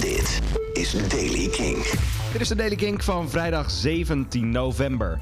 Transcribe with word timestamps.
Dit 0.00 0.40
is 0.72 1.08
Daily 1.08 1.48
King. 1.48 1.76
Dit 2.32 2.40
is 2.40 2.48
de 2.48 2.54
Daily 2.54 2.76
Kink 2.76 3.02
van 3.02 3.30
vrijdag 3.30 3.70
17 3.70 4.50
november. 4.50 5.20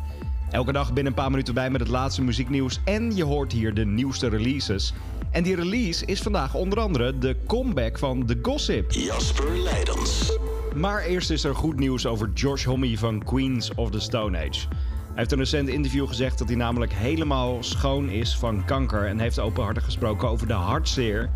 Elke 0.51 0.73
dag 0.73 0.87
binnen 0.93 1.07
een 1.07 1.19
paar 1.19 1.31
minuten 1.31 1.55
bij 1.55 1.71
met 1.71 1.81
het 1.81 1.89
laatste 1.91 2.23
muzieknieuws 2.23 2.81
en 2.85 3.17
je 3.17 3.25
hoort 3.25 3.53
hier 3.53 3.75
de 3.75 3.85
nieuwste 3.85 4.29
releases. 4.29 4.93
En 5.31 5.43
die 5.43 5.55
release 5.55 6.07
is 6.07 6.23
vandaag 6.23 6.55
onder 6.55 6.81
andere 6.81 7.19
de 7.19 7.37
comeback 7.47 7.99
van 7.99 8.27
The 8.27 8.39
Gossip. 8.43 8.91
Jasper 8.91 9.59
Leidens. 9.59 10.39
Maar 10.75 11.03
eerst 11.03 11.31
is 11.31 11.45
er 11.45 11.55
goed 11.55 11.79
nieuws 11.79 12.07
over 12.07 12.31
George 12.35 12.69
Homme 12.69 12.99
van 12.99 13.25
Queens 13.25 13.75
of 13.75 13.91
the 13.91 14.01
Stone 14.01 14.39
Age. 14.39 14.67
Hij 14.69 15.15
heeft 15.15 15.33
in 15.33 15.39
een 15.39 15.45
recent 15.45 15.69
interview 15.69 16.09
gezegd 16.09 16.39
dat 16.39 16.49
hij 16.49 16.57
namelijk 16.57 16.93
helemaal 16.93 17.63
schoon 17.63 18.09
is 18.09 18.37
van 18.37 18.65
kanker 18.65 19.07
en 19.07 19.19
heeft 19.19 19.39
openhartig 19.39 19.85
gesproken 19.85 20.29
over 20.29 20.47
de 20.47 20.53
hartzeer 20.53 21.31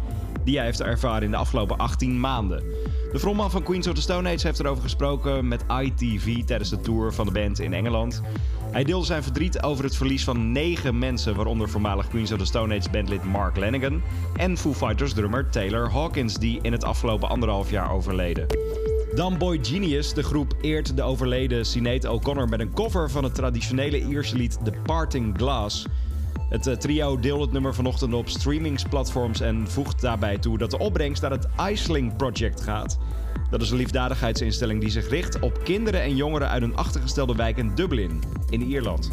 die 0.44 0.56
hij 0.56 0.64
heeft 0.64 0.80
ervaren 0.80 1.22
in 1.22 1.30
de 1.30 1.36
afgelopen 1.36 1.76
18 1.76 2.20
maanden. 2.20 2.62
De 3.12 3.18
frontman 3.18 3.50
van 3.50 3.62
Queens 3.62 3.86
of 3.86 3.94
the 3.94 4.00
Stone 4.00 4.28
Age 4.28 4.46
heeft 4.46 4.60
erover 4.60 4.82
gesproken 4.82 5.48
met 5.48 5.64
ITV 5.82 6.44
tijdens 6.44 6.70
de 6.70 6.80
tour 6.80 7.12
van 7.12 7.26
de 7.26 7.32
band 7.32 7.60
in 7.60 7.72
Engeland. 7.72 8.22
Hij 8.70 8.84
deelde 8.84 9.06
zijn 9.06 9.22
verdriet 9.22 9.62
over 9.62 9.84
het 9.84 9.96
verlies 9.96 10.24
van 10.24 10.52
negen 10.52 10.98
mensen, 10.98 11.34
waaronder 11.34 11.68
voormalig 11.68 12.08
Queens 12.08 12.32
of 12.32 12.38
the 12.38 12.44
Stone 12.44 12.78
Age 12.78 12.90
bandlid 12.90 13.24
Mark 13.24 13.56
Lanigan 13.56 14.02
en 14.36 14.56
Foo 14.56 14.74
Fighters 14.74 15.12
drummer 15.12 15.50
Taylor 15.50 15.90
Hawkins, 15.90 16.34
die 16.34 16.58
in 16.62 16.72
het 16.72 16.84
afgelopen 16.84 17.28
anderhalf 17.28 17.70
jaar 17.70 17.92
overleden. 17.92 18.46
Dan 19.14 19.38
Boy 19.38 19.58
Genius, 19.62 20.14
de 20.14 20.22
groep 20.22 20.54
eert 20.60 20.96
de 20.96 21.02
overleden 21.02 21.64
Sinead 21.64 22.04
O'Connor 22.04 22.48
met 22.48 22.60
een 22.60 22.74
cover 22.74 23.10
van 23.10 23.24
het 23.24 23.34
traditionele 23.34 24.00
Ierse 24.00 24.36
lied 24.36 24.58
The 24.64 24.72
Parting 24.82 25.36
Glass. 25.36 25.86
Het 26.50 26.66
eh, 26.66 26.74
trio 26.74 27.18
deelt 27.18 27.40
het 27.40 27.52
nummer 27.52 27.74
vanochtend 27.74 28.14
op 28.14 28.28
streamingsplatforms 28.28 29.40
en 29.40 29.68
voegt 29.68 30.00
daarbij 30.00 30.38
toe 30.38 30.58
dat 30.58 30.70
de 30.70 30.78
opbrengst 30.78 31.22
naar 31.22 31.30
het 31.30 31.48
Iceling 31.70 32.16
Project 32.16 32.60
gaat. 32.60 32.98
Dat 33.50 33.62
is 33.62 33.70
een 33.70 33.76
liefdadigheidsinstelling 33.76 34.80
die 34.80 34.90
zich 34.90 35.08
richt 35.08 35.40
op 35.40 35.60
kinderen 35.64 36.02
en 36.02 36.16
jongeren 36.16 36.48
uit 36.48 36.62
een 36.62 36.76
achtergestelde 36.76 37.34
wijk 37.34 37.56
in 37.56 37.74
Dublin, 37.74 38.22
in 38.48 38.62
Ierland. 38.62 39.10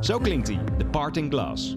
Zo 0.00 0.18
klinkt 0.18 0.48
hij, 0.48 0.58
The 0.78 0.84
Parting 0.84 1.32
Glass. 1.32 1.76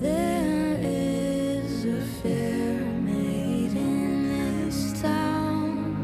There 0.00 0.78
is 0.80 1.84
a 1.84 2.04
fair 2.22 2.74
maid 3.04 3.72
in 3.72 4.70
town 5.02 5.96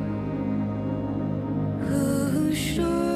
who 1.89 3.12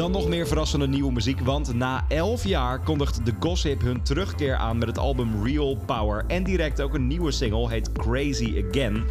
Dan 0.00 0.10
nog 0.10 0.28
meer 0.28 0.46
verrassende 0.46 0.88
nieuwe 0.88 1.12
muziek, 1.12 1.40
want 1.40 1.74
na 1.74 2.04
11 2.08 2.44
jaar 2.44 2.80
kondigt 2.80 3.24
The 3.24 3.34
Gossip 3.40 3.82
hun 3.82 4.02
terugkeer 4.02 4.56
aan 4.56 4.78
met 4.78 4.88
het 4.88 4.98
album 4.98 5.44
Real 5.44 5.78
Power. 5.86 6.24
En 6.26 6.44
direct 6.44 6.80
ook 6.80 6.94
een 6.94 7.06
nieuwe 7.06 7.30
single, 7.30 7.68
heet 7.68 7.92
Crazy 7.92 8.64
Again. 8.68 9.04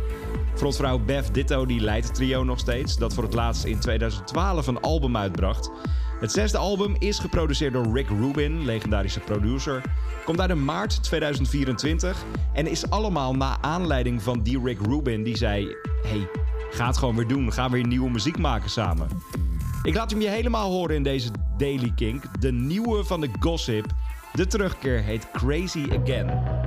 Frontvrouw 0.56 1.00
Bev 1.00 1.28
Ditto 1.28 1.66
die 1.66 1.80
leidt 1.80 2.08
het 2.08 2.16
trio 2.16 2.44
nog 2.44 2.59
steeds, 2.59 2.97
dat 2.97 3.13
voor 3.13 3.24
het 3.24 3.34
laatst 3.34 3.63
in 3.63 3.80
2012 3.80 4.68
een 4.68 4.80
album 4.80 5.18
uitbracht. 5.18 5.72
Het 6.19 6.31
zesde 6.31 6.58
album 6.58 6.96
is 7.00 7.19
geproduceerd 7.19 7.74
door 7.74 7.94
Rick 7.94 8.08
Rubin, 8.08 8.66
legendarische 8.66 9.19
producer. 9.19 9.81
Komt 10.25 10.42
uit 10.42 10.50
in 10.50 10.66
maart 10.66 11.03
2024 11.03 12.24
en 12.53 12.68
is 12.68 12.90
allemaal 12.90 13.36
na 13.36 13.58
aanleiding 13.62 14.22
van 14.22 14.42
die 14.44 14.63
Rick 14.63 14.80
Rubin 14.86 15.24
die 15.24 15.38
zei... 15.38 15.75
Hey, 16.02 16.28
ga 16.69 16.88
het 16.88 16.97
gewoon 16.97 17.16
weer 17.16 17.28
doen, 17.28 17.53
ga 17.53 17.69
weer 17.69 17.88
nieuwe 17.88 18.09
muziek 18.09 18.38
maken 18.38 18.69
samen. 18.69 19.08
Ik 19.84 19.95
laat 19.95 20.12
hem 20.12 20.22
je 20.22 20.29
helemaal 20.29 20.72
horen 20.72 20.95
in 20.95 21.03
deze 21.03 21.29
Daily 21.57 21.91
Kink. 21.95 22.41
De 22.41 22.51
nieuwe 22.51 23.03
van 23.03 23.22
de 23.22 23.29
Gossip. 23.40 23.85
De 24.34 24.47
terugkeer 24.47 25.01
heet 25.01 25.31
Crazy 25.31 25.85
Again. 26.01 26.59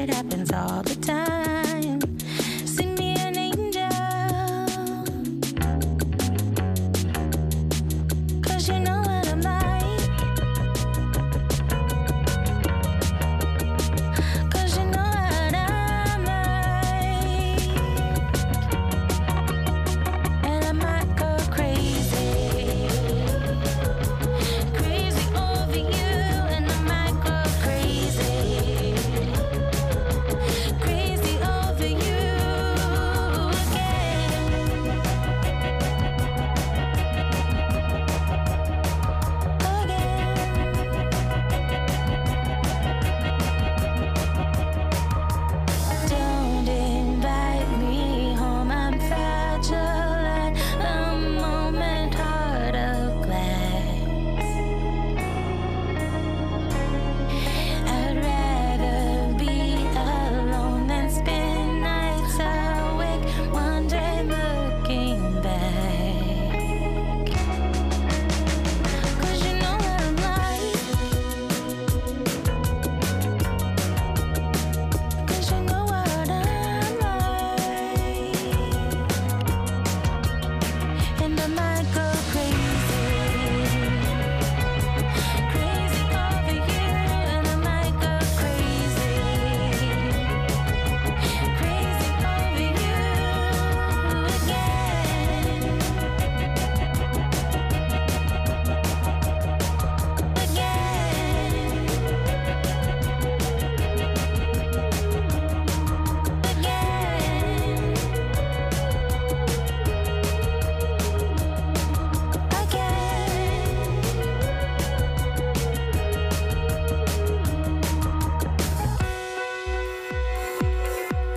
it 0.00 0.14
happens 0.14 0.50
all 0.52 0.82
the 0.82 0.94
time. 0.96 1.29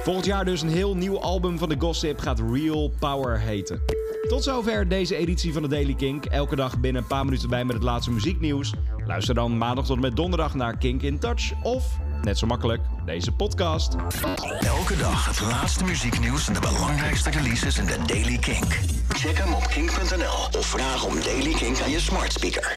Volgend 0.04 0.26
jaar 0.26 0.46
dus 0.46 0.62
een 0.62 0.70
heel 0.70 0.96
nieuw 0.96 1.20
album 1.20 1.58
van 1.58 1.70
de 1.70 1.76
Gossip 1.80 2.20
gaat 2.20 2.42
Real 2.52 2.94
Power 3.00 3.40
heten. 3.40 3.82
Tot 4.28 4.44
zover 4.44 4.88
deze 4.88 5.16
editie 5.16 5.54
van 5.54 5.62
de 5.62 5.68
Daily 5.68 5.94
Kink. 5.94 6.26
Elke 6.26 6.56
dag 6.56 6.80
binnen 6.80 7.02
een 7.02 7.08
paar 7.08 7.26
minuten 7.26 7.50
bij 7.50 7.66
met 7.66 7.76
het 7.76 7.84
laatste 7.84 8.12
muzieknieuws. 8.12 8.74
Luister 9.06 9.36
dan 9.36 9.58
maandag 9.58 9.86
tot 9.86 9.96
en 9.96 10.02
met 10.02 10.16
donderdag 10.16 10.54
naar 10.54 10.78
Kink 10.78 11.02
in 11.02 11.20
Touch 11.20 11.52
of, 11.62 11.86
net 12.22 12.38
zo 12.38 12.48
makkelijk, 12.48 12.82
deze 13.06 13.32
podcast. 13.32 13.96
Elke 14.60 14.98
dag 14.98 15.26
het 15.26 15.42
laatste 15.42 15.84
muzieknieuws 15.84 16.48
en 16.48 16.54
de 16.54 16.60
belangrijkste 16.60 17.30
releases 17.30 17.78
in 17.78 17.86
de 17.86 17.98
Daily 18.06 18.38
Kink. 18.38 18.80
Check 19.10 19.38
hem 19.38 19.54
op 19.54 19.68
kink.nl 19.68 20.60
of 20.60 20.66
vraag 20.66 21.06
om 21.06 21.22
Daily 21.22 21.54
Kink 21.54 21.82
aan 21.82 21.92
je 21.92 22.00
smart 22.00 22.34
speaker. 22.34 22.72